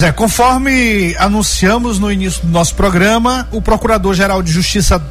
[0.00, 5.02] É, conforme anunciamos no início do nosso programa, o Procurador-Geral de Justiça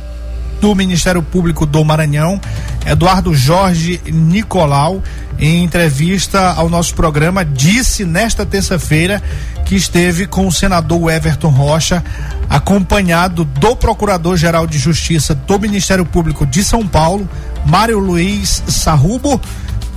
[0.62, 2.40] do Ministério Público do Maranhão,
[2.86, 5.04] Eduardo Jorge Nicolau,
[5.38, 9.22] em entrevista ao nosso programa, disse nesta terça-feira
[9.66, 12.02] que esteve com o senador Everton Rocha,
[12.50, 17.28] acompanhado do Procurador-Geral de Justiça do Ministério Público de São Paulo,
[17.66, 19.42] Mário Luiz Sarrubo,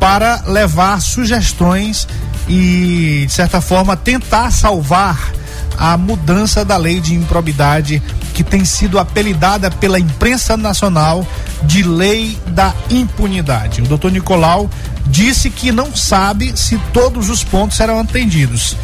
[0.00, 2.09] para levar sugestões
[2.51, 5.32] e, de certa forma, tentar salvar
[5.79, 8.03] a mudança da lei de improbidade
[8.35, 11.25] que tem sido apelidada pela imprensa nacional
[11.63, 13.82] de lei da impunidade.
[13.82, 14.68] O doutor Nicolau
[15.07, 18.77] disse que não sabe se todos os pontos serão atendidos,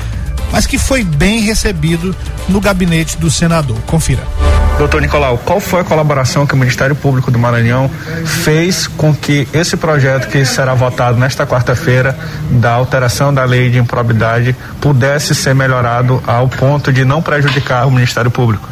[0.53, 2.15] mas que foi bem recebido
[2.49, 3.79] no gabinete do senador.
[3.83, 4.56] Confira.
[4.79, 7.91] Doutor Nicolau, qual foi a colaboração que o Ministério Público do Maranhão
[8.25, 12.17] fez com que esse projeto que será votado nesta quarta-feira
[12.51, 17.91] da alteração da lei de improbidade pudesse ser melhorado ao ponto de não prejudicar o
[17.91, 18.69] Ministério Público?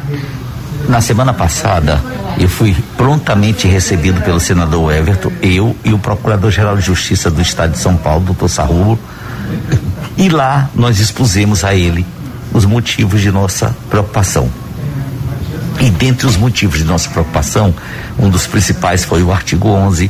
[0.87, 1.99] Na semana passada,
[2.37, 7.71] eu fui prontamente recebido pelo senador Everton, eu e o Procurador-Geral de Justiça do Estado
[7.71, 8.99] de São Paulo, doutor Sarrulo,
[10.15, 12.05] e lá nós expusemos a ele
[12.53, 14.64] os motivos de nossa preocupação.
[15.79, 17.73] E dentre os motivos de nossa preocupação,
[18.17, 20.09] um dos principais foi o artigo 11,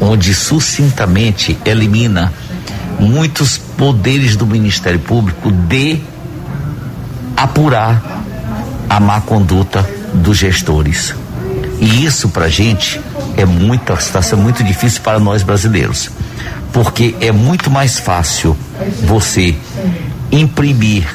[0.00, 2.32] onde sucintamente elimina
[2.98, 6.00] muitos poderes do Ministério Público de
[7.36, 8.02] apurar
[8.88, 11.14] a má conduta dos gestores.
[11.78, 13.00] E isso para a gente
[13.36, 16.10] é muito, uma situação muito difícil para nós brasileiros,
[16.72, 18.56] porque é muito mais fácil
[19.04, 19.54] você
[20.32, 21.06] imprimir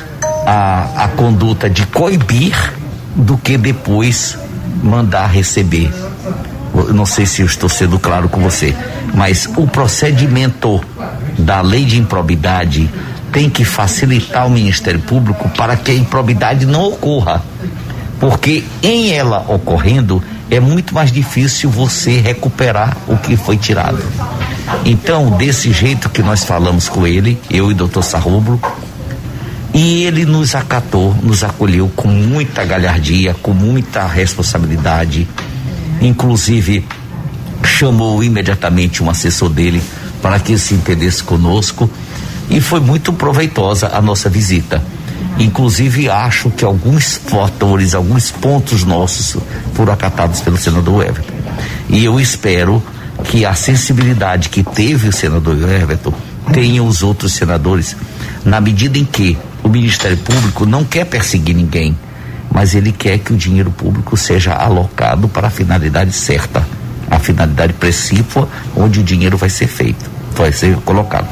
[0.46, 2.56] a, a conduta de coibir
[3.16, 4.38] do que depois
[4.84, 5.92] mandar receber.
[6.74, 8.76] Eu não sei se eu estou sendo claro com você,
[9.14, 10.82] mas o procedimento
[11.38, 12.90] da lei de improbidade
[13.32, 17.42] tem que facilitar o Ministério Público para que a improbidade não ocorra.
[18.20, 24.04] Porque em ela ocorrendo, é muito mais difícil você recuperar o que foi tirado.
[24.86, 28.60] Então, desse jeito que nós falamos com ele, eu e o doutor Sarrubro,
[29.74, 35.28] e ele nos acatou, nos acolheu com muita galhardia, com muita responsabilidade.
[36.02, 36.86] Inclusive,
[37.64, 39.82] chamou imediatamente um assessor dele
[40.22, 41.90] para que se entendesse conosco.
[42.50, 44.84] E foi muito proveitosa a nossa visita.
[45.40, 49.38] Inclusive, acho que alguns fatores, alguns pontos nossos
[49.74, 51.34] foram acatados pelo senador Everton.
[51.88, 52.84] E eu espero
[53.24, 56.14] que a sensibilidade que teve o senador Everton
[56.52, 57.96] tenha os outros senadores,
[58.44, 61.98] na medida em que o Ministério Público não quer perseguir ninguém,
[62.54, 66.66] mas ele quer que o dinheiro público seja alocado para a finalidade certa,
[67.10, 71.28] a finalidade precípua onde o dinheiro vai ser feito, vai ser colocado.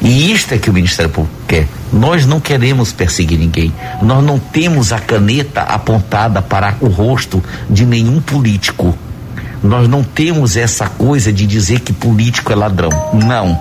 [0.00, 1.66] E isto é que o Ministério Público quer.
[1.92, 3.72] Nós não queremos perseguir ninguém.
[4.00, 8.96] Nós não temos a caneta apontada para o rosto de nenhum político.
[9.62, 12.90] Nós não temos essa coisa de dizer que político é ladrão.
[13.12, 13.60] Não.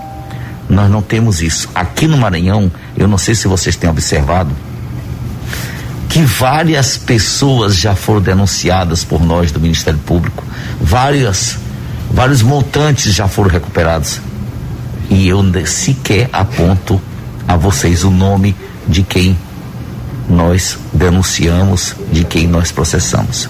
[0.70, 1.70] Nós não temos isso.
[1.74, 4.52] Aqui no Maranhão, eu não sei se vocês têm observado,
[6.10, 10.44] que várias pessoas já foram denunciadas por nós do Ministério Público,
[10.82, 11.58] várias,
[12.10, 14.20] vários montantes já foram recuperados.
[15.10, 17.00] E eu sequer aponto
[17.48, 18.56] a vocês o nome
[18.88, 19.38] de quem
[20.28, 23.48] nós denunciamos, de quem nós processamos.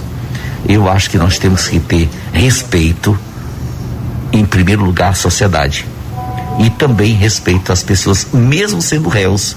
[0.68, 3.18] Eu acho que nós temos que ter respeito,
[4.32, 5.86] em primeiro lugar, à sociedade
[6.60, 9.56] e também respeito às pessoas, mesmo sendo réus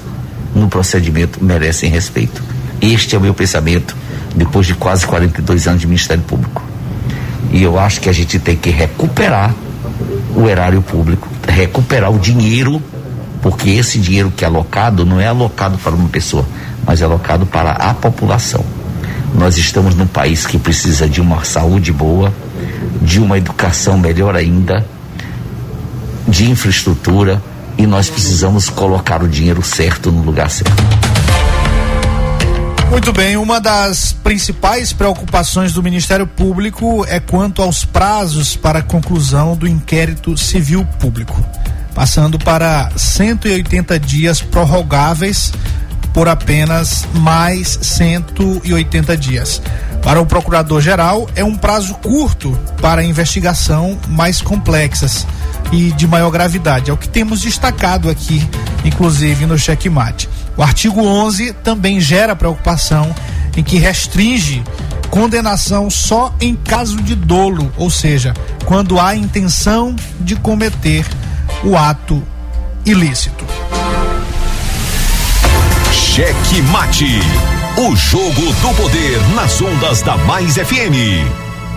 [0.54, 2.42] no procedimento, merecem respeito.
[2.80, 3.96] Este é o meu pensamento
[4.34, 6.62] depois de quase 42 anos de Ministério Público.
[7.52, 9.54] E eu acho que a gente tem que recuperar
[10.34, 12.80] o erário público, recuperar o dinheiro,
[13.42, 16.46] porque esse dinheiro que é alocado não é alocado para uma pessoa,
[16.86, 18.64] mas é alocado para a população.
[19.34, 22.32] Nós estamos num país que precisa de uma saúde boa,
[23.02, 24.84] de uma educação melhor ainda,
[26.30, 27.42] de infraestrutura
[27.76, 30.82] e nós precisamos colocar o dinheiro certo no lugar certo.
[32.90, 39.56] Muito bem, uma das principais preocupações do Ministério Público é quanto aos prazos para conclusão
[39.56, 41.44] do inquérito civil público,
[41.94, 45.52] passando para 180 dias prorrogáveis
[46.12, 49.62] por apenas mais 180 dias.
[50.02, 55.26] Para o procurador-geral, é um prazo curto para investigação mais complexas
[55.72, 56.90] e de maior gravidade.
[56.90, 58.46] É o que temos destacado aqui,
[58.84, 60.28] inclusive no checkmate.
[60.56, 63.14] O artigo 11 também gera preocupação
[63.56, 64.62] em que restringe
[65.10, 68.32] condenação só em caso de dolo, ou seja,
[68.64, 71.04] quando há intenção de cometer
[71.64, 72.22] o ato
[72.84, 73.44] ilícito.
[75.92, 77.20] Cheque Mate.
[77.76, 81.49] O jogo do poder nas ondas da Mais FM.